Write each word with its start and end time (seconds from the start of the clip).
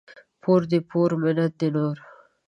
پور 0.41 0.61
دي 0.71 0.79
پور، 0.89 1.09
منت 1.21 1.51
دي 1.59 1.67
نور. 1.75 1.97